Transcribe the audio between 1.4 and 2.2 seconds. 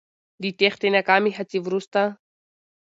وروسته